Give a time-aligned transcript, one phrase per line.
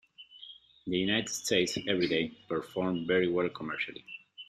[0.87, 4.03] In the United States, "Everyday" performed very well commercially.